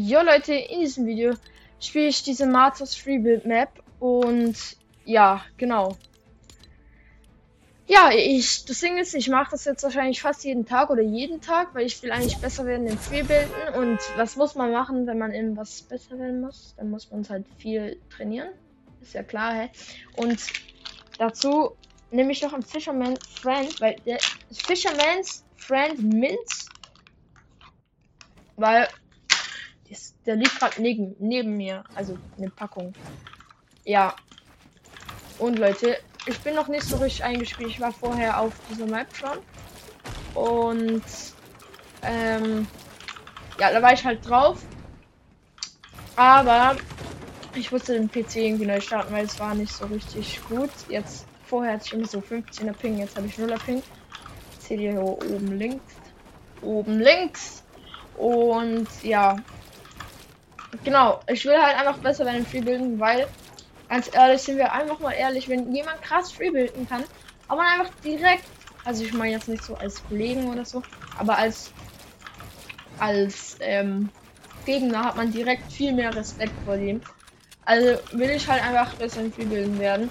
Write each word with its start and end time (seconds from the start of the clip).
Jo 0.00 0.22
Leute, 0.22 0.54
in 0.54 0.78
diesem 0.78 1.06
Video 1.06 1.34
spiele 1.80 2.06
ich 2.06 2.22
diese 2.22 2.46
Marthas 2.46 2.94
Freebuild 2.94 3.44
Map 3.46 3.68
und 3.98 4.56
ja, 5.04 5.44
genau. 5.56 5.96
Ja, 7.88 8.10
ich, 8.12 8.64
das 8.64 8.78
Ding 8.78 8.96
ist, 8.96 9.14
ich 9.14 9.28
mache 9.28 9.50
das 9.50 9.64
jetzt 9.64 9.82
wahrscheinlich 9.82 10.22
fast 10.22 10.44
jeden 10.44 10.66
Tag 10.66 10.90
oder 10.90 11.02
jeden 11.02 11.40
Tag, 11.40 11.74
weil 11.74 11.84
ich 11.84 12.00
will 12.00 12.12
eigentlich 12.12 12.38
besser 12.38 12.64
werden 12.64 12.86
in 12.86 12.96
Freebuilden 12.96 13.74
und 13.74 14.00
was 14.16 14.36
muss 14.36 14.54
man 14.54 14.70
machen, 14.70 15.08
wenn 15.08 15.18
man 15.18 15.32
in 15.32 15.56
was 15.56 15.82
besser 15.82 16.16
werden 16.16 16.42
muss? 16.42 16.74
Dann 16.76 16.90
muss 16.90 17.10
man 17.10 17.28
halt 17.28 17.46
viel 17.56 18.00
trainieren, 18.08 18.50
ist 19.00 19.14
ja 19.14 19.24
klar, 19.24 19.52
hä? 19.52 19.70
Und 20.16 20.40
dazu 21.18 21.76
nehme 22.12 22.30
ich 22.30 22.42
noch 22.42 22.52
einen 22.52 22.62
Fisherman 22.62 23.16
Friend, 23.40 23.80
weil 23.80 23.96
der 24.06 24.18
Fisherman's 24.52 25.44
Friend 25.56 25.98
Mint, 26.14 26.38
weil 28.54 28.86
der 30.26 30.36
liegt 30.36 30.58
gerade 30.58 30.80
neben, 30.80 31.16
neben 31.18 31.56
mir. 31.56 31.84
Also 31.94 32.18
eine 32.36 32.50
Packung. 32.50 32.92
Ja. 33.84 34.14
Und 35.38 35.58
Leute, 35.58 35.98
ich 36.26 36.38
bin 36.40 36.54
noch 36.54 36.68
nicht 36.68 36.84
so 36.84 36.96
richtig 36.96 37.24
eingespielt. 37.24 37.70
Ich 37.70 37.80
war 37.80 37.92
vorher 37.92 38.40
auf 38.40 38.52
dieser 38.70 38.86
Map 38.86 39.08
schon. 39.14 39.38
Und 40.34 41.02
ähm, 42.02 42.66
ja, 43.58 43.72
da 43.72 43.82
war 43.82 43.92
ich 43.92 44.04
halt 44.04 44.28
drauf. 44.28 44.58
Aber 46.16 46.76
ich 47.54 47.70
musste 47.72 47.94
den 47.94 48.10
PC 48.10 48.36
irgendwie 48.36 48.66
neu 48.66 48.80
starten, 48.80 49.12
weil 49.12 49.24
es 49.24 49.38
war 49.38 49.54
nicht 49.54 49.72
so 49.72 49.86
richtig 49.86 50.40
gut. 50.48 50.70
Jetzt 50.88 51.26
vorher 51.44 51.74
hatte 51.74 51.86
ich 51.86 51.92
immer 51.92 52.06
so 52.06 52.18
15er 52.18 52.72
Ping, 52.72 52.98
jetzt 52.98 53.16
habe 53.16 53.26
ich 53.26 53.34
0er 53.34 53.58
Ping. 53.64 53.82
Ich 54.58 54.66
sehe 54.66 54.78
hier 54.78 55.00
oben 55.00 55.58
links. 55.58 55.94
Oben 56.60 56.98
links. 56.98 57.64
Und 58.16 58.88
ja, 59.02 59.36
Genau, 60.84 61.20
ich 61.26 61.44
will 61.44 61.60
halt 61.60 61.76
einfach 61.78 61.98
besser 61.98 62.26
werden 62.26 62.46
Freebilden, 62.46 63.00
weil, 63.00 63.26
ganz 63.88 64.10
ehrlich, 64.12 64.42
sind 64.42 64.58
wir 64.58 64.72
einfach 64.72 64.98
mal 65.00 65.12
ehrlich, 65.12 65.48
wenn 65.48 65.74
jemand 65.74 66.02
krass 66.02 66.32
Freebilden 66.32 66.88
kann, 66.88 67.04
aber 67.48 67.62
einfach 67.62 67.90
direkt, 68.04 68.44
also 68.84 69.04
ich 69.04 69.12
meine 69.12 69.32
jetzt 69.32 69.48
nicht 69.48 69.64
so 69.64 69.74
als 69.74 70.02
Kollegen 70.06 70.48
oder 70.48 70.64
so, 70.64 70.82
aber 71.18 71.38
als, 71.38 71.72
als, 72.98 73.56
ähm, 73.60 74.10
Gegner 74.68 75.02
hat 75.02 75.16
man 75.16 75.32
direkt 75.32 75.72
viel 75.72 75.94
mehr 75.94 76.14
Respekt 76.14 76.52
vor 76.66 76.76
dem. 76.76 77.00
Also 77.64 77.98
will 78.12 78.28
ich 78.28 78.46
halt 78.46 78.62
einfach 78.62 78.92
besser 78.96 79.22
in 79.22 79.32
Freebilden 79.32 79.78
werden. 79.78 80.10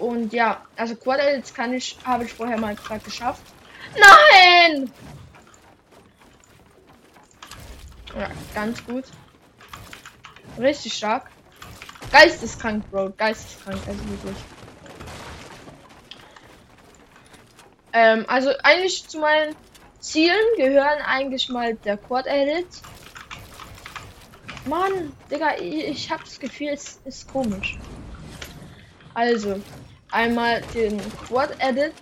Und 0.00 0.32
ja, 0.32 0.60
also 0.76 0.96
Quad 0.96 1.20
kann 1.54 1.72
ich, 1.72 1.96
habe 2.04 2.24
ich 2.24 2.32
vorher 2.32 2.58
mal 2.58 2.74
gerade 2.74 2.98
geschafft. 3.00 3.42
Nein! 3.96 4.90
Ja, 8.18 8.30
ganz 8.54 8.84
gut. 8.84 9.04
Richtig 10.58 10.94
stark. 10.94 11.30
Geisteskrank, 12.12 12.88
Bro. 12.90 13.12
Geisteskrank, 13.16 13.80
also 13.86 14.08
wirklich. 14.08 14.36
Ähm, 17.92 18.24
also 18.28 18.50
eigentlich 18.62 19.06
zu 19.08 19.18
meinen 19.18 19.56
Zielen 20.00 20.44
gehören 20.56 21.00
eigentlich 21.06 21.48
mal 21.48 21.74
der 21.74 21.96
Quad 21.96 22.26
Edit. 22.26 22.66
Mann, 24.66 25.12
Digga, 25.30 25.56
ich, 25.56 25.84
ich 25.84 26.10
habe 26.10 26.22
das 26.24 26.38
Gefühl, 26.38 26.68
es 26.68 27.00
ist 27.04 27.30
komisch. 27.32 27.78
Also, 29.14 29.60
einmal 30.10 30.60
den 30.74 31.00
Quad 31.26 31.56
Edit, 31.58 31.94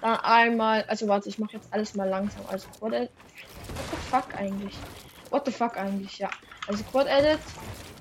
dann 0.00 0.16
einmal, 0.20 0.84
also 0.88 1.08
warte, 1.08 1.28
ich 1.28 1.38
mache 1.38 1.54
jetzt 1.54 1.72
alles 1.72 1.94
mal 1.94 2.08
langsam. 2.08 2.42
Also 2.48 2.68
Quad 2.78 2.92
Edit. 2.92 3.10
What 3.10 3.90
the 3.90 3.96
fuck 4.10 4.34
eigentlich? 4.36 4.74
What 5.32 5.46
the 5.46 5.50
fuck 5.50 5.78
eigentlich, 5.78 6.18
ja. 6.18 6.28
Also 6.68 6.84
Quad 6.84 7.06
Edit. 7.06 7.40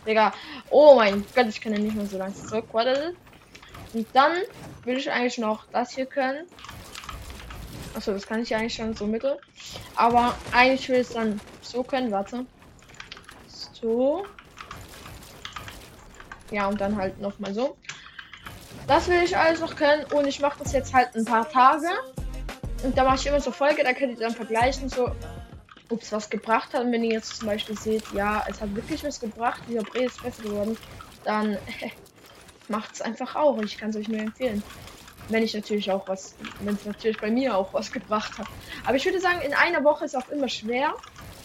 Digga. 0.05 0.33
Oh 0.69 0.95
mein 0.95 1.23
Gott, 1.33 1.47
ich 1.47 1.61
kann 1.61 1.71
ja 1.71 1.79
nicht 1.79 1.95
mehr 1.95 2.05
so 2.05 2.17
lange 2.17 2.35
zurück. 2.35 2.65
Quad 2.69 2.88
Edit. 2.88 3.15
Und 3.93 4.05
dann 4.11 4.33
will 4.83 4.97
ich 4.97 5.09
eigentlich 5.09 5.38
noch 5.38 5.66
das 5.72 5.91
hier 5.95 6.06
können. 6.06 6.45
Achso, 7.95 8.11
das 8.11 8.28
kann 8.28 8.41
ich 8.41 8.53
eigentlich 8.53 8.73
schon 8.73 8.94
so 8.97 9.07
mittel. 9.07 9.39
Aber 9.95 10.35
eigentlich 10.51 10.89
will 10.89 11.00
ich 11.00 11.07
es 11.07 11.13
dann 11.13 11.39
so 11.61 11.83
können. 11.83 12.11
Warte. 12.11 12.45
So. 13.47 14.25
Ja, 16.51 16.67
und 16.67 16.81
dann 16.81 16.97
halt 16.97 17.22
noch 17.22 17.39
mal 17.39 17.53
so. 17.53 17.77
Das 18.88 19.07
will 19.07 19.23
ich 19.23 19.38
alles 19.38 19.61
noch 19.61 19.77
können. 19.77 20.03
Und 20.11 20.27
ich 20.27 20.41
mache 20.41 20.59
das 20.61 20.73
jetzt 20.73 20.94
halt 20.94 21.16
ein 21.16 21.23
paar 21.23 21.50
Tage. 21.50 21.88
Und 22.83 22.97
da 22.97 23.06
mache 23.06 23.16
ich 23.16 23.25
immer 23.25 23.39
so 23.39 23.51
Folge, 23.51 23.85
da 23.85 23.94
könnt 23.94 24.19
ihr 24.19 24.27
dann 24.27 24.35
vergleichen, 24.35 24.89
so 24.89 25.11
ob 25.91 26.02
es 26.02 26.12
was 26.12 26.29
gebracht 26.29 26.74
hat. 26.74 26.84
Und 26.84 26.91
wenn 26.91 27.03
ihr 27.03 27.13
jetzt 27.13 27.38
zum 27.38 27.47
Beispiel 27.47 27.78
seht, 27.78 28.03
ja, 28.13 28.44
es 28.47 28.62
hat 28.62 28.74
wirklich 28.75 29.03
was 29.03 29.19
gebracht, 29.19 29.62
dieser 29.68 29.84
Bre 29.84 30.06
ist 30.06 30.22
besser 30.22 30.44
geworden, 30.44 30.78
dann 31.24 31.57
macht 32.68 32.94
es 32.94 33.02
einfach 33.02 33.35
auch. 33.35 33.62
Ich 33.62 33.78
kann 33.78 33.90
es 33.90 33.96
euch 33.96 34.07
nur 34.07 34.19
empfehlen. 34.19 34.63
Wenn 35.30 35.44
ich 35.44 35.53
natürlich 35.53 35.91
auch 35.91 36.07
was, 36.07 36.35
wenn 36.62 36.75
es 36.75 36.85
natürlich 36.85 37.18
bei 37.19 37.30
mir 37.30 37.56
auch 37.56 37.74
was 37.74 37.91
gebracht 37.91 38.38
hat. 38.38 38.47
Aber 38.85 38.96
ich 38.96 39.06
würde 39.06 39.19
sagen, 39.19 39.41
in 39.41 39.53
einer 39.53 39.84
Woche 39.84 40.06
ist 40.06 40.16
auch 40.16 40.30
immer 40.30 40.50
schwer. 40.50 40.96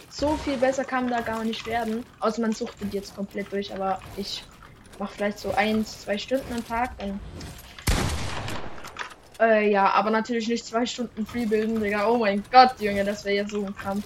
So 0.09 0.37
viel 0.37 0.57
besser 0.57 0.85
kann 0.85 1.09
da 1.09 1.21
gar 1.21 1.45
nicht 1.45 1.67
werden. 1.67 2.05
Außer 2.21 2.41
man 2.41 2.53
suchtet 2.53 2.95
jetzt 2.95 3.15
komplett 3.15 3.53
durch, 3.53 3.75
aber 3.75 4.01
ich 4.17 4.45
mache 4.99 5.15
vielleicht 5.15 5.39
so 5.39 5.53
eins, 5.53 6.03
zwei 6.03 6.17
Stunden 6.17 6.53
am 6.55 6.67
Tag, 6.67 6.97
dann 6.99 7.21
äh, 9.39 9.71
ja, 9.71 9.91
aber 9.91 10.11
natürlich 10.11 10.49
nicht 10.49 10.65
zwei 10.65 10.87
Stunden 10.87 11.27
Freebilden, 11.27 11.81
Digga. 11.81 12.09
Oh 12.09 12.17
mein 12.17 12.43
Gott, 12.51 12.81
Junge, 12.81 13.05
das 13.05 13.25
wäre 13.25 13.37
ja 13.37 13.49
so 13.49 13.65
ein 13.65 13.77
Kampf. 13.77 14.05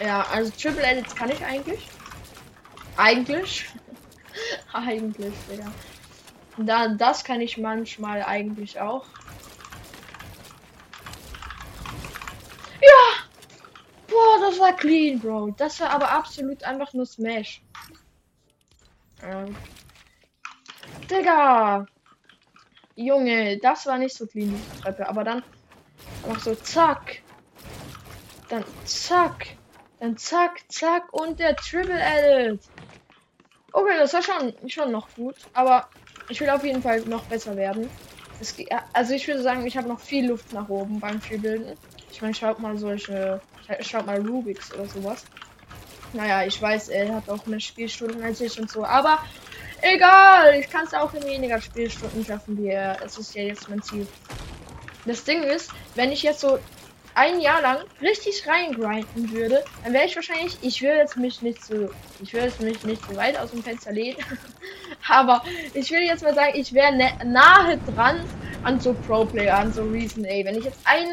Ja, 0.00 0.26
also 0.30 0.50
Triple 0.50 0.82
Edits 0.82 1.14
kann 1.14 1.30
ich 1.30 1.44
eigentlich. 1.44 1.88
Eigentlich. 2.96 3.66
eigentlich, 4.72 5.34
Digga. 5.50 5.72
Da, 6.58 6.88
das 6.88 7.24
kann 7.24 7.40
ich 7.40 7.58
manchmal 7.58 8.22
eigentlich 8.22 8.80
auch. 8.80 9.06
Ja! 12.80 13.24
Boah, 14.08 14.40
das 14.40 14.58
war 14.58 14.74
clean, 14.74 15.18
Bro. 15.18 15.54
Das 15.56 15.80
war 15.80 15.90
aber 15.90 16.10
absolut 16.10 16.62
einfach 16.64 16.92
nur 16.92 17.06
Smash. 17.06 17.62
Ähm. 19.22 19.56
Digga! 21.10 21.86
Junge, 22.94 23.58
das 23.58 23.86
war 23.86 23.98
nicht 23.98 24.16
so 24.16 24.26
clean, 24.26 24.48
die 24.48 24.80
Treppe. 24.80 25.08
Aber 25.08 25.24
dann 25.24 25.42
noch 26.26 26.38
so 26.38 26.54
zack. 26.54 27.22
Dann 28.48 28.64
zack. 28.84 29.56
Dann 30.00 30.16
zack, 30.16 30.60
zack 30.68 31.12
und 31.12 31.38
der 31.38 31.56
Triple 31.56 31.98
Edit. 31.98 32.60
Okay, 33.72 33.98
das 33.98 34.12
war 34.12 34.22
schon, 34.22 34.54
schon 34.68 34.92
noch 34.92 35.08
gut. 35.14 35.36
Aber 35.52 35.88
ich 36.28 36.40
will 36.40 36.50
auf 36.50 36.64
jeden 36.64 36.82
Fall 36.82 37.00
noch 37.00 37.24
besser 37.24 37.56
werden. 37.56 37.88
Es, 38.40 38.54
also 38.92 39.14
ich 39.14 39.26
würde 39.26 39.42
sagen, 39.42 39.66
ich 39.66 39.76
habe 39.76 39.88
noch 39.88 40.00
viel 40.00 40.28
Luft 40.28 40.52
nach 40.52 40.68
oben 40.68 41.00
beim 41.00 41.20
Spielbilden. 41.22 41.76
Ich 42.10 42.20
meine, 42.20 42.34
schaut 42.34 42.58
mal 42.58 42.76
solche, 42.76 43.40
schaut 43.80 44.06
mal 44.06 44.20
Rubiks 44.26 44.72
oder 44.74 44.86
sowas. 44.86 45.24
Naja, 46.12 46.46
ich 46.46 46.60
weiß, 46.60 46.88
er 46.88 47.14
hat 47.14 47.28
auch 47.28 47.46
mehr 47.46 47.60
Spielstunden 47.60 48.22
als 48.22 48.40
ich 48.40 48.58
und 48.60 48.70
so, 48.70 48.84
aber 48.84 49.18
egal, 49.82 50.54
ich 50.58 50.70
kann 50.70 50.86
es 50.86 50.94
auch 50.94 51.12
in 51.14 51.24
weniger 51.24 51.60
Spielstunden 51.60 52.24
schaffen 52.24 52.56
wie 52.58 52.68
er. 52.68 52.96
Es 53.04 53.18
ist 53.18 53.34
ja 53.34 53.42
jetzt 53.42 53.68
mein 53.68 53.82
Ziel. 53.82 54.06
Das 55.04 55.24
Ding 55.24 55.42
ist, 55.42 55.70
wenn 55.94 56.12
ich 56.12 56.22
jetzt 56.22 56.40
so 56.40 56.58
ein 57.16 57.40
Jahr 57.40 57.62
lang 57.62 57.78
richtig 58.02 58.46
reingrinden 58.46 59.32
würde, 59.32 59.64
dann 59.82 59.94
wäre 59.94 60.04
ich 60.04 60.14
wahrscheinlich, 60.14 60.58
ich 60.60 60.82
würde 60.82 60.98
jetzt 60.98 61.16
mich 61.16 61.40
nicht 61.40 61.64
so, 61.64 61.88
ich 62.22 62.32
würde 62.34 62.46
jetzt 62.46 62.60
mich 62.60 62.84
nicht 62.84 63.02
so 63.08 63.16
weit 63.16 63.38
aus 63.38 63.52
dem 63.52 63.62
Fenster 63.62 63.90
lehnen, 63.90 64.18
aber 65.08 65.42
ich 65.72 65.90
will 65.90 66.02
jetzt 66.02 66.22
mal 66.22 66.34
sagen, 66.34 66.52
ich 66.54 66.74
wäre 66.74 66.94
ne, 66.94 67.10
nahe 67.24 67.78
dran 67.94 68.20
an 68.64 68.78
so 68.78 68.92
Pro-Player, 68.92 69.56
an 69.56 69.72
so 69.72 69.82
Reason 69.84 70.26
A. 70.26 70.44
Wenn 70.44 70.58
ich 70.58 70.64
jetzt 70.64 70.80
ein 70.84 71.06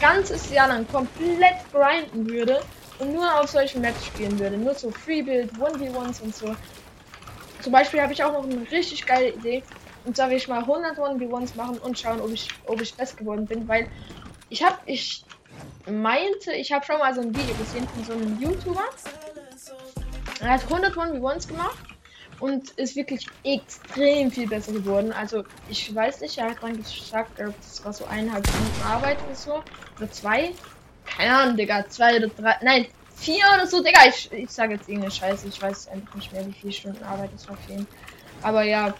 ganzes 0.00 0.48
Jahr 0.52 0.68
lang 0.68 0.86
komplett 0.86 1.56
grinden 1.72 2.30
würde 2.30 2.60
und 3.00 3.12
nur 3.12 3.40
auf 3.40 3.50
solchen 3.50 3.82
Maps 3.82 4.06
spielen 4.06 4.38
würde, 4.38 4.56
nur 4.56 4.74
so 4.74 4.92
Freebuild, 4.92 5.50
1v1s 5.54 6.22
und 6.22 6.36
so. 6.36 6.54
Zum 7.62 7.72
Beispiel 7.72 8.00
habe 8.00 8.12
ich 8.12 8.22
auch 8.22 8.32
noch 8.32 8.44
eine 8.44 8.70
richtig 8.70 9.04
geile 9.04 9.30
Idee. 9.30 9.64
Und 10.04 10.14
zwar 10.14 10.30
will 10.30 10.36
ich 10.36 10.46
mal 10.46 10.60
100 10.60 10.96
1v1s 10.96 11.56
machen 11.56 11.78
und 11.78 11.98
schauen, 11.98 12.20
ob 12.20 12.32
ich, 12.32 12.48
ob 12.66 12.80
ich 12.80 12.94
best 12.94 13.16
geworden 13.16 13.46
bin, 13.46 13.66
weil 13.66 13.88
ich 14.50 14.62
habe, 14.62 14.76
ich 14.86 15.24
meinte, 15.90 16.52
ich 16.52 16.72
habe 16.72 16.84
schon 16.84 16.98
mal 16.98 17.14
so 17.14 17.20
ein 17.20 17.34
Video 17.34 17.54
gesehen 17.56 17.88
von 17.88 18.04
so 18.04 18.12
einem 18.12 18.40
YouTuber. 18.40 18.84
Er 20.40 20.50
hat 20.50 20.62
100 20.64 20.94
1v1s 20.94 21.48
gemacht 21.48 21.78
und 22.40 22.70
ist 22.70 22.94
wirklich 22.96 23.26
extrem 23.44 24.30
viel 24.30 24.48
besser 24.48 24.72
geworden. 24.72 25.12
Also 25.12 25.44
ich 25.68 25.92
weiß 25.94 26.20
nicht, 26.20 26.38
er 26.38 26.50
hat 26.50 26.62
dran 26.62 26.76
gesagt, 26.76 27.38
das 27.38 27.84
war 27.84 27.92
so 27.92 28.04
eineinhalb 28.06 28.46
Stunden 28.46 28.82
Arbeit 28.84 29.18
oder 29.26 29.34
so. 29.34 29.62
Oder 29.96 30.10
zwei. 30.10 30.52
Keine 31.04 31.36
Ahnung, 31.36 31.56
Digga. 31.56 31.88
Zwei 31.88 32.16
oder 32.18 32.28
drei. 32.28 32.56
Nein, 32.62 32.86
vier 33.16 33.44
oder 33.54 33.66
so, 33.66 33.82
Digga. 33.82 34.06
Ich, 34.08 34.30
ich 34.32 34.50
sage 34.50 34.74
jetzt 34.74 34.88
irgendeine 34.88 35.12
Scheiße. 35.12 35.48
Ich 35.48 35.60
weiß 35.60 35.88
einfach 35.88 36.14
nicht 36.14 36.32
mehr, 36.32 36.46
wie 36.46 36.52
viele 36.52 36.72
Stunden 36.72 37.02
Arbeit 37.02 37.30
das 37.34 37.48
war 37.48 37.56
für 37.56 37.72
ihn. 37.72 37.86
Aber 38.42 38.62
ja. 38.62 38.94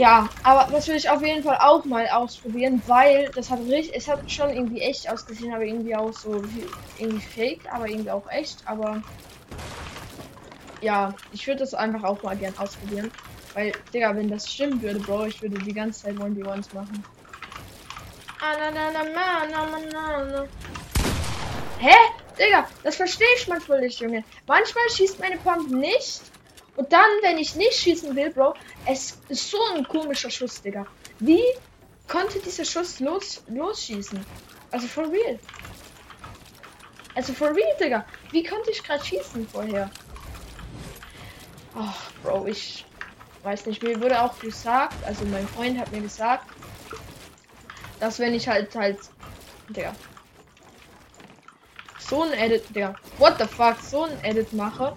Ja, 0.00 0.30
aber 0.44 0.72
das 0.72 0.88
will 0.88 0.96
ich 0.96 1.10
auf 1.10 1.22
jeden 1.22 1.42
Fall 1.42 1.58
auch 1.60 1.84
mal 1.84 2.08
ausprobieren, 2.08 2.82
weil 2.86 3.30
das 3.34 3.50
hat 3.50 3.60
richtig, 3.68 3.94
es 3.94 4.08
hat 4.08 4.30
schon 4.30 4.48
irgendwie 4.48 4.80
echt 4.80 5.06
ausgesehen, 5.10 5.52
aber 5.52 5.64
irgendwie 5.64 5.94
auch 5.94 6.10
so 6.14 6.42
irgendwie 6.98 7.20
fake, 7.20 7.70
aber 7.70 7.86
irgendwie 7.86 8.10
auch 8.10 8.26
echt, 8.30 8.62
aber 8.64 9.02
ja, 10.80 11.12
ich 11.32 11.46
würde 11.46 11.60
das 11.60 11.74
einfach 11.74 12.02
auch 12.02 12.22
mal 12.22 12.34
gern 12.34 12.56
ausprobieren. 12.56 13.10
Weil, 13.52 13.72
Digga, 13.92 14.16
wenn 14.16 14.30
das 14.30 14.50
stimmen 14.50 14.80
würde, 14.80 15.00
Bro, 15.00 15.26
ich 15.26 15.42
würde 15.42 15.58
die 15.58 15.74
ganze 15.74 16.04
Zeit 16.04 16.16
1v1 16.16 16.74
machen. 16.74 17.04
Hä? 21.78 21.96
Digga, 22.38 22.66
das 22.84 22.96
verstehe 22.96 23.26
ich 23.36 23.48
manchmal 23.48 23.82
nicht, 23.82 24.00
Junge. 24.00 24.24
Manchmal 24.46 24.84
schießt 24.96 25.20
meine 25.20 25.36
Pump 25.36 25.70
nicht. 25.70 26.22
Und 26.76 26.92
dann, 26.92 27.10
wenn 27.22 27.38
ich 27.38 27.56
nicht 27.56 27.74
schießen 27.74 28.14
will, 28.16 28.30
Bro, 28.30 28.54
es 28.86 29.18
ist 29.28 29.50
so 29.50 29.58
ein 29.74 29.86
komischer 29.86 30.30
Schuss, 30.30 30.62
Digga. 30.62 30.86
Wie 31.18 31.42
konnte 32.08 32.38
dieser 32.38 32.64
Schuss 32.64 33.00
los, 33.00 33.42
losschießen? 33.48 34.24
Also 34.70 34.86
for 34.86 35.10
real. 35.10 35.38
Also 37.14 37.32
for 37.32 37.48
real, 37.48 37.76
Digga. 37.78 38.04
Wie 38.30 38.44
konnte 38.44 38.70
ich 38.70 38.82
gerade 38.82 39.04
schießen 39.04 39.48
vorher? 39.48 39.90
Ach, 41.74 42.10
Bro, 42.22 42.46
ich 42.46 42.84
weiß 43.42 43.66
nicht. 43.66 43.82
Mir 43.82 44.00
wurde 44.00 44.20
auch 44.20 44.38
gesagt, 44.38 44.94
also 45.04 45.24
mein 45.26 45.46
Freund 45.48 45.78
hat 45.78 45.92
mir 45.92 46.00
gesagt, 46.00 46.46
dass 47.98 48.18
wenn 48.18 48.34
ich 48.34 48.48
halt 48.48 48.74
halt, 48.74 48.98
der 49.68 49.94
so 51.98 52.22
ein 52.22 52.32
Edit, 52.32 52.74
der 52.74 52.96
what 53.18 53.38
the 53.38 53.46
fuck, 53.46 53.76
so 53.80 54.04
ein 54.04 54.24
Edit 54.24 54.52
mache, 54.52 54.96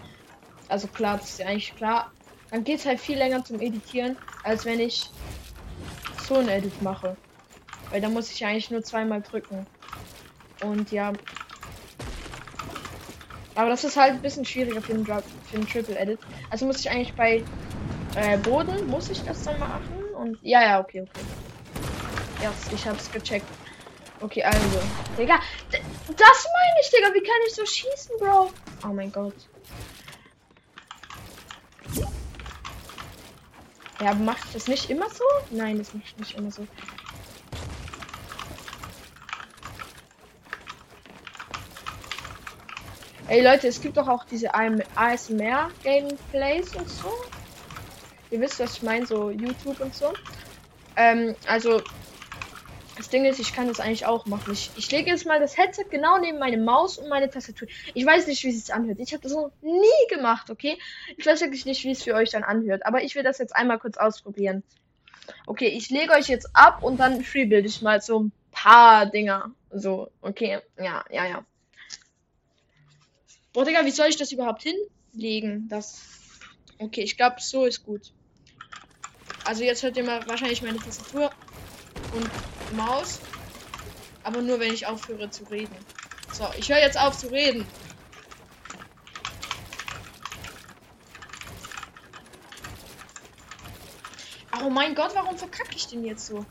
also 0.73 0.87
klar, 0.87 1.17
das 1.19 1.29
ist 1.29 1.39
ja 1.39 1.45
eigentlich 1.45 1.75
klar, 1.75 2.11
dann 2.49 2.63
geht 2.63 2.79
es 2.79 2.85
halt 2.87 2.99
viel 2.99 3.17
länger 3.17 3.45
zum 3.45 3.61
Editieren, 3.61 4.17
als 4.43 4.65
wenn 4.65 4.79
ich 4.79 5.07
so 6.27 6.35
ein 6.35 6.49
Edit 6.49 6.81
mache. 6.81 7.15
Weil 7.91 8.01
da 8.01 8.09
muss 8.09 8.31
ich 8.31 8.43
eigentlich 8.43 8.71
nur 8.71 8.81
zweimal 8.83 9.21
drücken. 9.21 9.67
Und 10.63 10.91
ja, 10.91 11.13
aber 13.53 13.69
das 13.69 13.83
ist 13.83 13.97
halt 13.97 14.13
ein 14.13 14.21
bisschen 14.23 14.45
schwieriger 14.45 14.81
für 14.81 14.93
den, 14.93 15.05
für 15.05 15.21
den 15.53 15.67
Triple 15.67 15.95
Edit. 15.95 16.19
Also 16.49 16.65
muss 16.65 16.79
ich 16.79 16.89
eigentlich 16.89 17.13
bei 17.13 17.43
äh, 18.15 18.37
Boden, 18.39 18.87
muss 18.87 19.11
ich 19.11 19.21
das 19.21 19.43
dann 19.43 19.59
machen? 19.59 20.03
Und 20.15 20.39
ja, 20.41 20.63
ja, 20.63 20.79
okay, 20.79 21.01
okay. 21.01 21.25
Ja, 22.41 22.51
ich 22.73 22.87
hab's 22.87 23.11
gecheckt. 23.11 23.45
Okay, 24.21 24.43
also. 24.43 24.79
Digga, 25.19 25.35
das 25.69 26.47
meine 26.47 26.79
ich, 26.81 26.89
Digga. 26.89 27.13
Wie 27.13 27.21
kann 27.21 27.35
ich 27.47 27.53
so 27.53 27.63
schießen, 27.63 28.17
Bro? 28.17 28.49
Oh 28.83 28.93
mein 28.93 29.11
Gott. 29.11 29.35
Ja, 34.03 34.13
macht 34.13 34.53
das 34.53 34.67
nicht 34.67 34.89
immer 34.89 35.09
so? 35.09 35.23
Nein, 35.49 35.77
das 35.77 35.93
macht 35.93 36.19
nicht 36.19 36.37
immer 36.37 36.51
so. 36.51 36.67
Ey 43.29 43.41
Leute, 43.41 43.69
es 43.69 43.79
gibt 43.79 43.95
doch 43.95 44.09
auch 44.09 44.25
diese 44.25 44.53
ASMR 44.53 45.71
Gameplays 45.83 46.75
und 46.75 46.89
so. 46.89 47.13
Ihr 48.29 48.41
wisst, 48.41 48.59
was 48.59 48.73
ich 48.75 48.83
meine, 48.83 49.05
so 49.05 49.29
YouTube 49.29 49.79
und 49.79 49.95
so. 49.95 50.13
Ähm, 50.97 51.35
also 51.47 51.81
Ding 53.13 53.25
ist, 53.25 53.39
ich 53.39 53.53
kann 53.53 53.67
das 53.67 53.79
eigentlich 53.79 54.05
auch 54.05 54.25
machen. 54.25 54.51
Ich, 54.51 54.71
ich 54.75 54.91
lege 54.91 55.11
jetzt 55.11 55.25
mal 55.25 55.39
das 55.39 55.57
Headset 55.57 55.85
genau 55.89 56.17
neben 56.17 56.39
meine 56.39 56.57
Maus 56.57 56.97
und 56.97 57.07
meine 57.07 57.29
Tastatur. 57.29 57.67
Ich 57.93 58.05
weiß 58.05 58.27
nicht, 58.27 58.43
wie 58.43 58.49
es 58.49 58.65
sich 58.65 58.73
anhört. 58.73 58.99
Ich 58.99 59.13
habe 59.13 59.21
das 59.21 59.31
noch 59.31 59.51
nie 59.61 60.07
gemacht, 60.09 60.49
okay? 60.49 60.77
Ich 61.15 61.25
weiß 61.25 61.41
wirklich 61.41 61.65
nicht, 61.65 61.83
wie 61.83 61.91
es 61.91 62.03
für 62.03 62.15
euch 62.15 62.31
dann 62.31 62.43
anhört. 62.43 62.85
Aber 62.85 63.03
ich 63.03 63.15
will 63.15 63.23
das 63.23 63.37
jetzt 63.37 63.55
einmal 63.55 63.79
kurz 63.79 63.97
ausprobieren. 63.97 64.63
Okay, 65.45 65.67
ich 65.67 65.89
lege 65.89 66.11
euch 66.13 66.27
jetzt 66.27 66.49
ab 66.53 66.83
und 66.83 66.97
dann 66.97 67.23
freebuild 67.23 67.65
ich 67.65 67.81
mal 67.81 68.01
so 68.01 68.23
ein 68.23 68.31
paar 68.51 69.05
Dinger. 69.05 69.51
So, 69.71 70.09
okay. 70.21 70.59
Ja, 70.77 71.05
ja, 71.09 71.25
ja. 71.25 71.45
Boah, 73.53 73.63
Digga, 73.63 73.85
wie 73.85 73.91
soll 73.91 74.07
ich 74.07 74.17
das 74.17 74.31
überhaupt 74.31 74.63
hinlegen? 74.63 75.67
Das. 75.69 76.01
Okay, 76.79 77.01
ich 77.01 77.15
glaube, 77.15 77.35
so 77.39 77.65
ist 77.65 77.85
gut. 77.85 78.11
Also 79.45 79.63
jetzt 79.63 79.83
hört 79.83 79.95
ihr 79.97 80.03
mal 80.03 80.27
wahrscheinlich 80.27 80.61
meine 80.61 80.79
Tastatur 80.79 81.29
und 82.15 82.29
Maus. 82.75 83.19
Aber 84.23 84.41
nur 84.41 84.59
wenn 84.59 84.73
ich 84.73 84.87
aufhöre 84.87 85.29
zu 85.29 85.43
reden. 85.45 85.75
So, 86.31 86.49
ich 86.57 86.69
höre 86.69 86.79
jetzt 86.79 86.97
auf 86.99 87.17
zu 87.17 87.27
reden. 87.27 87.65
Oh 94.63 94.69
mein 94.69 94.95
Gott, 94.95 95.13
warum 95.13 95.37
verkacke 95.37 95.75
ich 95.75 95.87
den 95.87 96.05
jetzt 96.05 96.27
so? 96.27 96.45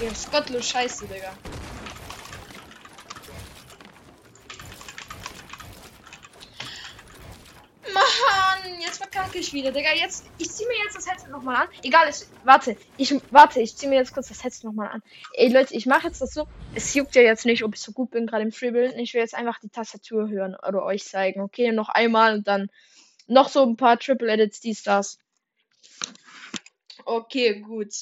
Ja, 0.00 0.10
gottlos 0.30 0.68
scheiße, 0.68 1.06
Digga. 1.06 1.32
Mann, 7.94 8.80
jetzt 8.80 8.98
verkacke 8.98 9.38
ich 9.38 9.45
wieder, 9.56 9.72
Digga. 9.72 9.92
Jetzt, 9.94 10.24
ich 10.38 10.50
zieh 10.50 10.64
mir 10.66 10.76
jetzt 10.84 10.96
das 10.96 11.10
Headset 11.10 11.30
nochmal 11.30 11.56
an. 11.56 11.68
Egal, 11.82 12.08
ich, 12.08 12.26
warte, 12.44 12.76
ich, 12.96 13.12
warte, 13.32 13.60
ich 13.60 13.76
zieh 13.76 13.88
mir 13.88 13.96
jetzt 13.96 14.14
kurz 14.14 14.28
das 14.28 14.44
Headset 14.44 14.66
nochmal 14.66 14.88
an. 14.88 15.02
Ey, 15.32 15.48
Leute, 15.48 15.74
ich 15.74 15.86
mache 15.86 16.06
jetzt 16.06 16.20
das 16.20 16.32
so. 16.32 16.46
Es 16.74 16.94
juckt 16.94 17.16
ja 17.16 17.22
jetzt 17.22 17.46
nicht, 17.46 17.64
ob 17.64 17.74
ich 17.74 17.80
so 17.80 17.90
gut 17.90 18.10
bin, 18.10 18.26
gerade 18.26 18.44
im 18.44 18.52
Freebuild. 18.52 18.94
Ich 18.96 19.14
will 19.14 19.20
jetzt 19.20 19.34
einfach 19.34 19.58
die 19.58 19.70
Tastatur 19.70 20.28
hören 20.28 20.54
oder 20.54 20.84
euch 20.84 21.04
zeigen. 21.04 21.40
Okay, 21.40 21.72
noch 21.72 21.88
einmal 21.88 22.36
und 22.36 22.46
dann 22.46 22.70
noch 23.26 23.48
so 23.48 23.62
ein 23.62 23.76
paar 23.76 23.98
Triple 23.98 24.32
Edits, 24.32 24.60
dies, 24.60 24.84
das. 24.84 25.18
Okay, 27.04 27.60
gut. 27.60 27.92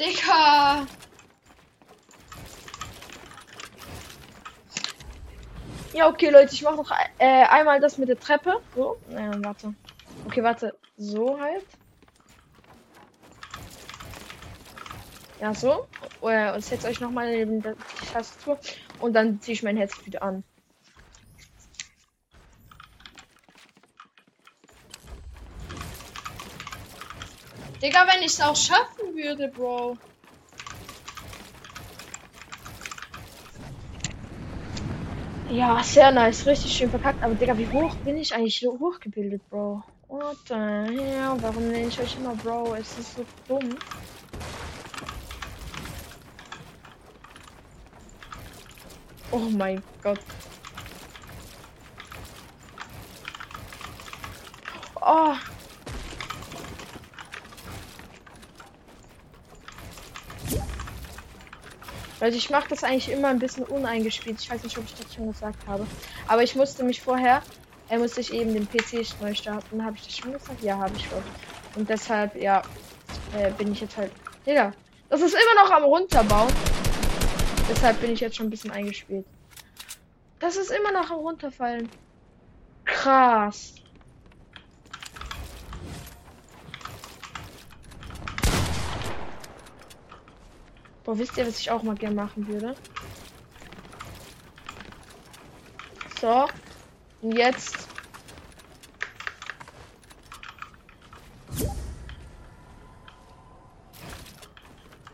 Digga! 0.00 0.86
Ja, 5.92 6.08
okay, 6.08 6.30
Leute, 6.30 6.54
ich 6.54 6.62
mache 6.62 6.76
noch 6.76 6.90
äh, 7.18 7.44
einmal 7.44 7.80
das 7.80 7.98
mit 7.98 8.08
der 8.08 8.18
Treppe. 8.18 8.62
So, 8.74 8.96
äh, 9.10 9.30
warte. 9.44 9.74
Okay, 10.24 10.42
warte. 10.42 10.74
So 10.96 11.38
halt. 11.38 11.66
Ja, 15.38 15.52
so. 15.52 15.86
Äh, 16.22 16.54
und 16.54 16.64
setzt 16.64 16.86
euch 16.86 17.00
nochmal 17.00 17.30
neben 17.30 17.60
der 17.60 17.76
Tastatur. 18.12 18.58
Und 19.00 19.12
dann 19.12 19.38
ziehe 19.42 19.52
ich 19.52 19.62
mein 19.62 19.76
Headset 19.76 20.06
wieder 20.06 20.22
an. 20.22 20.44
Digga, 27.82 28.06
wenn 28.06 28.20
ich 28.20 28.32
es 28.32 28.40
auch 28.42 28.56
schaffen 28.56 29.14
würde, 29.14 29.48
Bro. 29.48 29.96
Ja, 35.50 35.82
sehr 35.82 36.12
nice. 36.12 36.46
Richtig 36.46 36.72
schön 36.72 36.90
verkackt. 36.90 37.22
Aber 37.22 37.34
Digga, 37.34 37.56
wie 37.56 37.68
hoch 37.68 37.94
bin 37.96 38.18
ich 38.18 38.34
eigentlich 38.34 38.60
so 38.60 38.78
hochgebildet, 38.78 39.48
Bro? 39.48 39.82
What 40.08 40.36
the 40.48 40.54
hell? 40.54 41.36
Warum 41.40 41.68
nenne 41.68 41.86
ich 41.88 41.98
euch 41.98 42.16
immer 42.16 42.34
Bro? 42.36 42.74
Es 42.74 42.98
ist 42.98 43.14
so 43.16 43.24
dumm. 43.48 43.76
Oh 49.32 49.38
mein 49.38 49.82
Gott. 50.02 50.20
Oh. 55.00 55.34
Also 62.20 62.36
ich 62.36 62.50
mache 62.50 62.68
das 62.68 62.84
eigentlich 62.84 63.10
immer 63.10 63.28
ein 63.28 63.38
bisschen 63.38 63.64
uneingespielt. 63.64 64.40
Ich 64.40 64.50
weiß 64.50 64.62
nicht, 64.62 64.76
ob 64.76 64.84
ich 64.84 64.94
das 64.94 65.14
schon 65.14 65.32
gesagt 65.32 65.66
habe. 65.66 65.86
Aber 66.28 66.42
ich 66.42 66.54
musste 66.54 66.84
mich 66.84 67.00
vorher, 67.00 67.42
er 67.88 67.96
äh, 67.96 68.00
musste 68.00 68.20
ich 68.20 68.32
eben 68.32 68.52
den 68.52 68.68
PC 68.68 69.04
neu 69.20 69.34
starten. 69.34 69.84
Habe 69.84 69.96
ich 69.96 70.04
das 70.04 70.16
schon 70.16 70.32
gesagt? 70.32 70.62
Ja, 70.62 70.78
habe 70.78 70.92
ich 70.96 71.08
schon. 71.08 71.22
Und 71.76 71.88
deshalb, 71.88 72.36
ja, 72.36 72.62
äh, 73.36 73.50
bin 73.52 73.72
ich 73.72 73.80
jetzt 73.80 73.96
halt. 73.96 74.12
Digga, 74.46 74.72
das 75.08 75.22
ist 75.22 75.34
immer 75.34 75.64
noch 75.64 75.70
am 75.70 75.84
runterbauen. 75.84 76.52
Deshalb 77.68 78.00
bin 78.00 78.12
ich 78.12 78.20
jetzt 78.20 78.36
schon 78.36 78.46
ein 78.46 78.50
bisschen 78.50 78.70
eingespielt. 78.70 79.26
Das 80.40 80.56
ist 80.56 80.70
immer 80.70 80.92
noch 80.92 81.10
am 81.10 81.18
runterfallen. 81.18 81.88
Krass. 82.84 83.74
Boah, 91.10 91.18
wisst 91.18 91.36
ihr, 91.38 91.44
was 91.44 91.58
ich 91.58 91.68
auch 91.72 91.82
mal 91.82 91.96
gerne 91.96 92.14
machen 92.14 92.46
würde? 92.46 92.76
So. 96.20 96.48
Und 97.20 97.36
jetzt. 97.36 97.88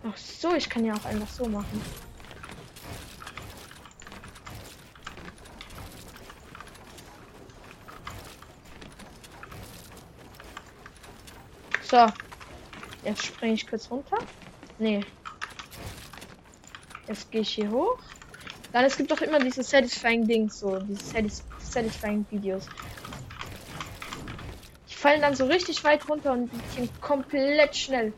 Ach 0.05 0.17
so, 0.19 0.55
ich 0.55 0.69
kann 0.69 0.85
ja 0.85 0.93
auch 0.93 1.05
einfach 1.07 1.31
so 1.31 1.47
machen. 1.47 1.81
So. 11.81 12.07
Jetzt 13.03 13.25
springe 13.25 13.55
ich 13.55 13.67
kurz 13.67 13.91
runter. 13.91 14.19
Nee, 14.79 15.03
Jetzt 17.09 17.31
gehe 17.31 17.43
ich 17.43 17.51
hier 17.51 17.71
hoch. 17.71 17.99
Dann 18.73 18.85
es 18.85 18.97
gibt 18.97 19.11
doch 19.11 19.21
immer 19.21 19.39
diese 19.39 19.63
satisfying 19.63 20.27
Dings, 20.27 20.59
so 20.59 20.79
diese 20.81 21.05
satis 21.05 21.45
satisfying 21.61 22.27
Videos. 22.31 22.67
Die 24.91 24.95
fallen 24.95 25.21
dann 25.21 25.35
so 25.35 25.47
richtig 25.47 25.83
weit 25.85 26.09
runter 26.09 26.33
und 26.33 26.51
die 26.77 26.89
komplett 27.01 27.77
schnell. 27.77 28.13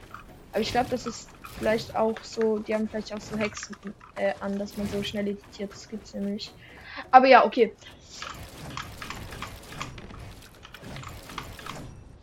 Aber 0.53 0.61
ich 0.61 0.71
glaube, 0.73 0.89
das 0.91 1.07
ist 1.07 1.29
vielleicht 1.59 1.95
auch 1.95 2.17
so, 2.23 2.59
die 2.59 2.75
haben 2.75 2.89
vielleicht 2.89 3.13
auch 3.13 3.21
so 3.21 3.37
Hexen 3.37 3.77
äh, 4.17 4.33
an, 4.41 4.59
dass 4.59 4.77
man 4.77 4.89
so 4.89 5.03
schnell 5.03 5.29
editiert. 5.29 5.71
Das 5.73 5.89
gibt's 5.89 6.15
nämlich. 6.15 6.51
Aber 7.11 7.27
ja, 7.27 7.45
okay. 7.45 7.73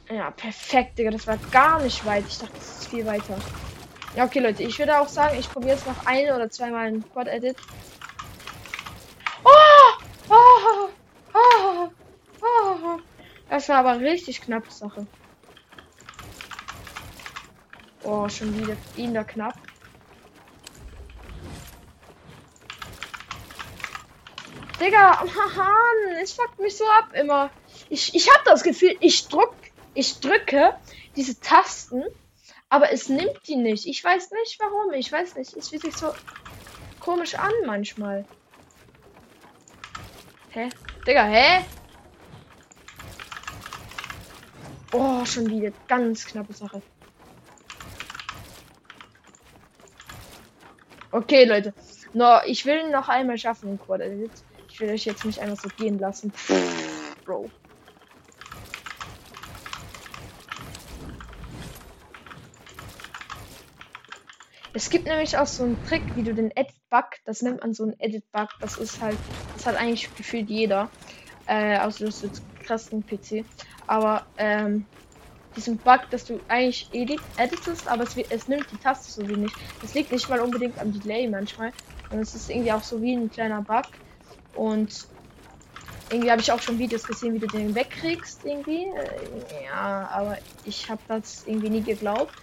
Ja, 0.09 0.31
perfekt, 0.31 0.97
Digga. 0.97 1.11
Das 1.11 1.27
war 1.27 1.37
gar 1.51 1.81
nicht 1.81 2.05
weit. 2.05 2.25
Ich 2.27 2.37
dachte, 2.37 2.53
das 2.55 2.81
ist 2.81 2.87
viel 2.87 3.05
weiter. 3.05 3.37
Ja, 4.15 4.23
okay, 4.23 4.39
Leute. 4.39 4.63
Ich 4.63 4.79
würde 4.79 4.97
auch 4.97 5.09
sagen, 5.09 5.37
ich 5.37 5.49
probiere 5.49 5.75
es 5.75 5.85
noch 5.85 6.05
ein 6.05 6.31
oder 6.31 6.49
zweimal 6.49 6.87
ein 6.87 7.03
Quad-Edit. 7.11 7.57
Oh! 9.43 9.49
Oh! 10.29 10.89
Oh! 11.33 11.89
Oh! 12.41 12.99
Das 13.49 13.67
war 13.67 13.77
aber 13.77 13.99
richtig 13.99 14.41
knappe 14.41 14.71
Sache. 14.71 15.05
Oh, 18.03 18.29
schon 18.29 18.57
wieder 18.57 18.77
ihn 18.95 19.13
da 19.13 19.25
knapp. 19.25 19.55
Digga, 24.79 25.23
Mann, 25.25 26.15
es 26.21 26.33
fuckt 26.33 26.59
mich 26.59 26.77
so 26.77 26.85
ab 26.85 27.09
immer. 27.13 27.49
Ich, 27.89 28.15
ich 28.15 28.29
habe 28.33 28.43
das 28.45 28.63
Gefühl, 28.63 28.95
ich 29.01 29.27
drück, 29.27 29.53
ich 29.93 30.21
drücke 30.21 30.73
diese 31.15 31.37
Tasten 31.39 32.03
aber 32.75 32.91
es 32.91 33.07
nimmt 33.07 33.47
die 33.47 33.55
nicht. 33.55 33.85
Ich 33.85 34.03
weiß 34.03 34.31
nicht 34.31 34.59
warum. 34.59 34.91
Ich 34.91 35.09
weiß 35.09 35.37
nicht. 35.37 35.55
Es 35.55 35.69
fühlt 35.69 35.83
sich 35.83 35.95
so 35.95 36.13
komisch 36.99 37.35
an 37.35 37.53
manchmal. 37.65 38.25
Hä? 40.49 40.67
Digga, 41.07 41.23
hä? 41.23 41.63
Oh, 44.91 45.23
schon 45.23 45.49
wieder. 45.49 45.71
Ganz 45.87 46.25
knappe 46.25 46.51
Sache. 46.51 46.81
Okay, 51.11 51.45
Leute. 51.45 51.73
No, 52.11 52.39
ich 52.45 52.65
will 52.65 52.89
noch 52.89 53.07
einmal 53.07 53.37
schaffen 53.37 53.79
Quad 53.79 54.01
Ich 54.69 54.81
will 54.81 54.89
euch 54.89 55.05
jetzt 55.05 55.23
nicht 55.23 55.39
einfach 55.39 55.63
so 55.63 55.69
gehen 55.69 55.97
lassen. 55.97 56.33
Bro. 57.23 57.49
Es 64.75 64.89
gibt 64.89 65.05
nämlich 65.07 65.37
auch 65.37 65.47
so 65.47 65.63
einen 65.63 65.77
Trick, 65.87 66.03
wie 66.15 66.23
du 66.23 66.33
den 66.33 66.51
Edit-Bug, 66.51 67.05
das 67.23 67.41
nennt 67.41 67.61
man 67.61 67.73
so 67.73 67.83
einen 67.83 67.97
Edit-Bug, 67.97 68.49
das 68.59 68.77
ist 68.77 69.01
halt, 69.01 69.17
das 69.55 69.65
hat 69.65 69.77
eigentlich 69.77 70.13
gefühlt 70.15 70.49
jeder, 70.49 70.89
äh, 71.47 71.79
außer 71.79 71.99
du 71.99 72.07
hast 72.07 72.23
jetzt 72.23 72.41
krassen 72.65 73.05
PC, 73.05 73.45
aber, 73.87 74.25
ähm, 74.37 74.85
diesen 75.55 75.77
Bug, 75.77 76.01
dass 76.11 76.25
du 76.25 76.41
eigentlich 76.49 76.89
edit 76.91 77.21
editest, 77.37 77.87
aber 77.87 78.03
es, 78.03 78.17
es 78.17 78.49
nimmt 78.49 78.69
die 78.69 78.77
Taste 78.77 79.09
so 79.09 79.25
wenig. 79.29 79.49
Das 79.81 79.93
liegt 79.93 80.11
nicht 80.11 80.27
mal 80.29 80.41
unbedingt 80.41 80.77
am 80.79 80.91
Delay 80.91 81.29
manchmal. 81.29 81.71
Und 82.11 82.19
es 82.19 82.35
ist 82.35 82.49
irgendwie 82.49 82.73
auch 82.73 82.83
so 82.83 83.01
wie 83.01 83.15
ein 83.15 83.31
kleiner 83.31 83.61
Bug. 83.61 83.85
Und 84.53 85.07
irgendwie 86.09 86.29
habe 86.29 86.41
ich 86.41 86.51
auch 86.51 86.61
schon 86.61 86.77
Videos 86.77 87.03
gesehen, 87.03 87.35
wie 87.35 87.39
du 87.39 87.47
den 87.47 87.73
wegkriegst 87.73 88.41
irgendwie. 88.43 88.83
Äh, 88.83 89.63
ja, 89.65 90.09
aber 90.11 90.37
ich 90.65 90.89
habe 90.89 91.01
das 91.07 91.43
irgendwie 91.45 91.69
nie 91.69 91.81
geglaubt. 91.81 92.33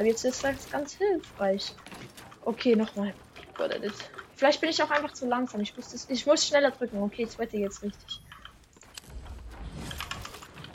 Aber 0.00 0.08
jetzt 0.08 0.24
ist 0.24 0.42
das 0.42 0.70
ganz 0.70 0.94
hilfreich. 0.94 1.74
Okay, 2.46 2.74
nochmal. 2.74 3.12
Vielleicht 4.34 4.58
bin 4.62 4.70
ich 4.70 4.82
auch 4.82 4.90
einfach 4.90 5.12
zu 5.12 5.26
langsam. 5.26 5.60
Ich 5.60 5.76
muss, 5.76 5.90
das, 5.90 6.08
ich 6.08 6.24
muss 6.24 6.46
schneller 6.46 6.70
drücken. 6.70 7.02
Okay, 7.02 7.26
ich 7.30 7.38
wette 7.38 7.58
jetzt 7.58 7.82
richtig. 7.82 8.22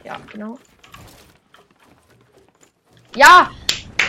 Ja, 0.03 0.19
genau. 0.31 0.59
Ja! 3.15 3.49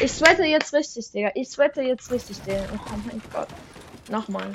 Ich 0.00 0.12
sweate 0.12 0.44
jetzt 0.44 0.74
richtig, 0.74 1.10
Digga. 1.10 1.30
Ich 1.34 1.48
sweate 1.48 1.80
jetzt 1.80 2.10
richtig, 2.10 2.38
Digga. 2.42 2.66
Oh 2.74 2.96
mein 3.06 3.22
Gott. 3.32 3.48
Nochmal. 4.10 4.52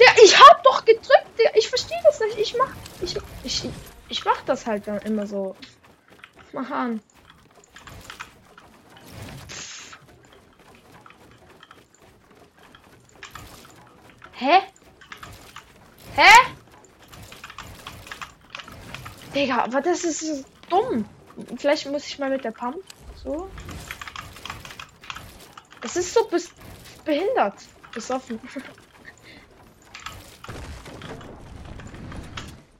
Der, 0.00 0.24
ich 0.24 0.40
hab 0.40 0.62
doch 0.62 0.86
gedrückt, 0.86 1.38
Digga. 1.38 1.50
Ich 1.54 1.68
verstehe 1.68 2.00
das 2.18 2.36
nicht. 2.36 2.38
Ich 2.38 2.56
mach. 2.56 2.72
Ich, 3.00 3.16
ich, 3.42 3.70
ich 4.08 4.24
mach 4.24 4.40
das 4.42 4.66
halt 4.66 4.86
dann 4.86 4.98
immer 4.98 5.26
so. 5.26 5.56
Mach 6.52 6.70
an. 6.70 7.00
Hä? 14.32 14.60
Hä? 16.16 16.30
Digga, 19.34 19.64
aber 19.64 19.80
das 19.80 20.04
ist 20.04 20.44
dumm. 20.68 21.04
Vielleicht 21.56 21.86
muss 21.90 22.06
ich 22.06 22.18
mal 22.18 22.30
mit 22.30 22.44
der 22.44 22.52
Pump. 22.52 22.82
So. 23.22 23.50
Es 25.82 25.96
ist 25.96 26.14
so 26.14 26.24
bis 26.28 26.50
behindert. 27.04 27.54
Besoffen. 27.92 28.40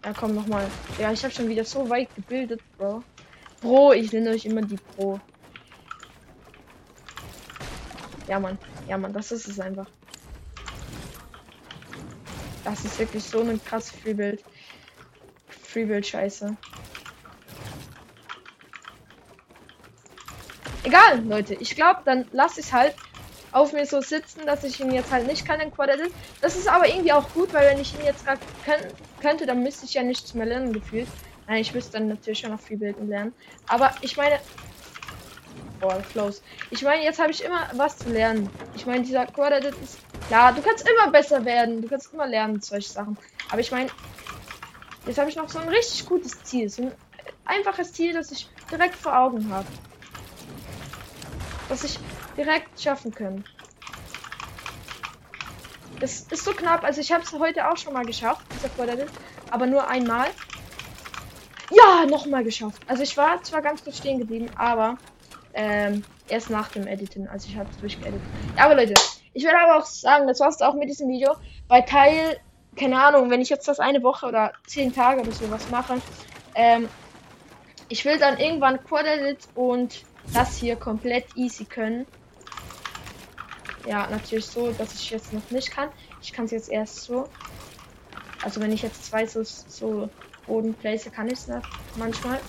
Ja, 0.05 0.13
komm 0.13 0.35
noch 0.35 0.47
mal. 0.47 0.71
Ja, 0.99 1.13
ich 1.13 1.25
habe 1.25 1.33
schon 1.33 1.49
wieder 1.49 1.65
so 1.65 1.89
weit 1.89 2.15
gebildet, 2.15 2.61
Bro. 2.77 3.03
Bro, 3.63 3.95
ich 3.95 4.13
nenne 4.13 4.31
euch 4.31 4.45
immer 4.45 4.61
die 4.61 4.77
Pro. 4.77 5.19
Ja, 8.29 8.39
Mann. 8.39 8.59
Ja, 8.87 8.99
Mann, 8.99 9.15
das 9.15 9.33
ist 9.33 9.49
es 9.49 9.59
einfach. 9.59 9.87
Das 12.65 12.85
ist 12.85 12.99
wirklich 12.99 13.25
so 13.25 13.41
ein 13.41 13.63
krass 13.65 13.91
Freebild. 13.91 14.45
Freebild-Scheiße. 15.49 16.55
Egal, 20.83 21.25
Leute. 21.25 21.55
Ich 21.55 21.75
glaube, 21.75 22.01
dann 22.05 22.27
lasse 22.33 22.61
ich 22.61 22.73
halt 22.73 22.95
auf 23.55 23.73
mir 23.73 23.87
so 23.87 24.01
sitzen, 24.01 24.45
dass 24.47 24.65
ich 24.65 24.81
ihn 24.81 24.93
jetzt 24.93 25.13
halt 25.13 25.29
nicht 25.29 25.47
kann 25.47 25.61
in 25.61 25.71
Quadrat. 25.71 26.11
Das 26.41 26.57
ist 26.57 26.69
aber 26.69 26.89
irgendwie 26.89 27.13
auch 27.13 27.33
gut, 27.33 27.55
weil 27.55 27.71
wenn 27.71 27.81
ich 27.81 27.95
ihn 27.95 28.05
jetzt 28.05 28.27
gerade 28.27 28.41
könnte, 29.21 29.47
dann 29.47 29.63
müsste 29.63 29.87
ich 29.87 29.95
ja 29.95 30.03
nichts 30.03 30.35
mehr 30.35 30.45
lernen 30.45 30.73
gefühlt. 30.73 31.07
Nein, 31.47 31.61
ich 31.61 31.73
müsste 31.73 31.93
dann 31.93 32.09
natürlich 32.09 32.41
schon 32.41 32.51
noch 32.51 32.61
viel 32.61 32.77
bilden 32.77 33.09
lernen. 33.09 33.33
Aber 33.69 33.95
ich 34.01 34.17
meine. 34.17 34.41
Boah, 35.79 36.03
close. 36.13 36.43
Ich 36.71 36.83
meine, 36.83 37.05
jetzt 37.05 37.21
habe 37.21 37.31
ich 37.31 37.45
immer 37.45 37.69
was 37.75 37.97
zu 37.99 38.09
lernen. 38.09 38.51
Ich 38.75 38.87
meine, 38.87 39.05
dieser 39.05 39.25
Quadrat 39.27 39.65
ist. 39.65 39.99
Klar, 40.27 40.53
du 40.53 40.61
kannst 40.61 40.89
immer 40.89 41.13
besser 41.13 41.45
werden. 41.45 41.81
Du 41.81 41.89
kannst 41.89 42.13
immer 42.13 42.27
lernen, 42.27 42.61
solche 42.61 42.89
Sachen. 42.89 43.17
Aber 43.51 43.61
ich 43.61 43.71
meine, 43.71 43.89
jetzt 45.07 45.19
habe 45.19 45.31
ich 45.31 45.37
noch 45.37 45.49
so 45.49 45.61
ein 45.61 45.69
richtig 45.69 46.07
gutes 46.07 46.43
Ziel. 46.43 46.69
So 46.69 46.83
ein 46.83 46.93
einfaches 47.45 47.93
Ziel, 47.93 48.15
das 48.15 48.33
ich 48.33 48.49
direkt 48.69 48.97
vor 48.97 49.17
Augen 49.17 49.49
habe. 49.53 49.67
Was 51.69 51.85
ich 51.85 51.99
direkt 52.37 52.81
schaffen 52.81 53.15
können. 53.15 53.45
Das 56.01 56.21
ist 56.21 56.45
so 56.45 56.53
knapp. 56.53 56.85
Also 56.85 57.01
ich 57.01 57.13
habe 57.13 57.23
es 57.23 57.33
heute 57.33 57.71
auch 57.71 57.77
schon 57.77 57.93
mal 57.93 58.05
geschafft, 58.05 58.45
dieser 58.55 58.69
Quadrat, 58.69 59.09
aber 59.51 59.67
nur 59.67 59.89
einmal. 59.89 60.27
Ja, 61.71 62.07
nochmal 62.07 62.45
geschafft. 62.45 62.83
Also 62.87 63.03
ich 63.03 63.17
war 63.17 63.43
zwar 63.43 63.63
ganz 63.63 63.83
kurz 63.83 63.99
stehen 63.99 64.19
geblieben, 64.19 64.51
aber 64.57 64.99
ähm, 65.55 66.05
erst 66.29 66.51
nach 66.51 66.69
dem 66.69 66.87
Editen. 66.87 67.29
Also 67.29 67.49
ich 67.49 67.57
habe 67.57 67.71
es 67.71 67.79
durchgeeditet. 67.79 68.21
Ja, 68.57 68.67
aber 68.67 68.75
Leute, 68.75 68.95
ich 69.33 69.45
will 69.45 69.53
aber 69.55 69.79
auch 69.79 69.87
sagen, 69.87 70.27
das 70.27 70.41
war's 70.41 70.61
auch 70.61 70.75
mit 70.75 70.89
diesem 70.89 71.09
Video. 71.09 71.35
Bei 71.69 71.81
Teil, 71.81 72.39
keine 72.77 73.03
Ahnung, 73.03 73.31
wenn 73.31 73.41
ich 73.41 73.49
jetzt 73.49 73.67
das 73.69 73.81
eine 73.81 74.03
Woche 74.03 74.27
oder 74.27 74.53
zehn 74.67 74.93
Tage 74.93 75.21
oder 75.21 75.33
sowas 75.33 75.71
mache, 75.71 76.01
ähm, 76.55 76.89
ich 77.89 78.05
will 78.05 78.19
dann 78.19 78.39
irgendwann 78.39 78.83
Quad-Edit 78.85 79.49
und 79.55 80.05
das 80.33 80.57
hier 80.57 80.77
komplett 80.77 81.27
easy 81.37 81.65
können. 81.65 82.07
Ja, 83.87 84.07
natürlich 84.09 84.47
so, 84.47 84.73
dass 84.73 84.95
ich 84.95 85.11
jetzt 85.11 85.33
noch 85.33 85.51
nicht 85.51 85.71
kann. 85.71 85.91
Ich 86.23 86.33
kann 86.33 86.47
es 86.47 86.51
jetzt 86.53 86.71
erst 86.71 87.03
so. 87.03 87.29
Also 88.43 88.61
wenn 88.61 88.73
ich 88.73 88.83
jetzt 88.83 89.05
zwei 89.05 89.27
so, 89.27 89.43
so 89.43 90.09
Boden 90.47 90.75
place, 90.75 91.11
kann 91.13 91.27
ich 91.27 91.35
es 91.35 91.49
manchmal. 91.97 92.41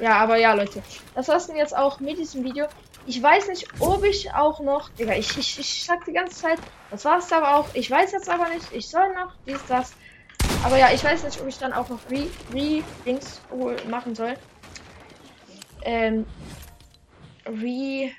Ja, 0.00 0.16
aber 0.16 0.36
ja, 0.36 0.52
Leute. 0.52 0.82
Das 1.14 1.28
war's 1.28 1.46
denn 1.46 1.56
jetzt 1.56 1.76
auch 1.76 2.00
mit 2.00 2.18
diesem 2.18 2.44
Video. 2.44 2.66
Ich 3.06 3.22
weiß 3.22 3.48
nicht, 3.48 3.66
ob 3.80 4.04
ich 4.04 4.32
auch 4.32 4.60
noch. 4.60 4.88
Digga, 4.90 5.14
ich, 5.14 5.36
ich, 5.36 5.58
ich 5.58 5.84
sag 5.84 6.04
die 6.04 6.12
ganze 6.12 6.40
Zeit. 6.40 6.58
Das 6.90 7.04
war's 7.04 7.32
aber 7.32 7.56
auch. 7.56 7.68
Ich 7.74 7.90
weiß 7.90 8.12
jetzt 8.12 8.28
aber 8.28 8.48
nicht. 8.48 8.72
Ich 8.72 8.88
soll 8.88 9.12
noch 9.14 9.32
dies, 9.46 9.60
das. 9.68 9.92
Aber 10.64 10.76
ja, 10.76 10.92
ich 10.92 11.02
weiß 11.02 11.24
nicht, 11.24 11.40
ob 11.40 11.48
ich 11.48 11.58
dann 11.58 11.72
auch 11.72 11.88
noch 11.88 11.98
Re, 12.10 12.28
Re 12.52 12.82
machen 13.88 14.14
soll. 14.14 14.34
Ähm. 15.82 16.26
Re. 17.46 18.12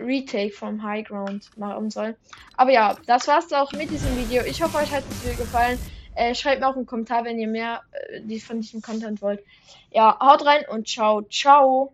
Retake 0.00 0.52
vom 0.52 0.82
High 0.82 1.06
Ground 1.06 1.50
machen 1.58 1.90
soll. 1.90 2.16
Aber 2.56 2.72
ja, 2.72 2.96
das 3.06 3.28
war's 3.28 3.52
auch 3.52 3.72
mit 3.72 3.90
diesem 3.90 4.16
Video. 4.16 4.42
Ich 4.44 4.62
hoffe, 4.62 4.78
euch 4.78 4.92
hat 4.92 5.04
das 5.08 5.22
Video 5.24 5.36
gefallen. 5.44 5.78
Äh, 6.14 6.34
schreibt 6.34 6.60
mir 6.60 6.68
auch 6.68 6.76
einen 6.76 6.86
Kommentar, 6.86 7.24
wenn 7.24 7.38
ihr 7.38 7.48
mehr 7.48 7.82
äh, 7.92 8.38
von 8.38 8.60
diesem 8.60 8.82
Content 8.82 9.22
wollt. 9.22 9.44
Ja, 9.90 10.18
haut 10.20 10.44
rein 10.44 10.64
und 10.68 10.88
ciao, 10.88 11.22
ciao. 11.22 11.92